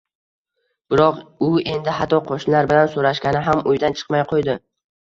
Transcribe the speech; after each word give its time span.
Biroq 0.93 1.19
u 1.49 1.51
endi 1.75 1.95
hatto 1.99 2.21
qo`shnilar 2.31 2.73
bilan 2.73 2.93
so`rashgani 2.97 3.47
ham 3.51 3.65
uydan 3.75 4.03
chiqmay 4.03 4.31
qo`ydi 4.35 4.61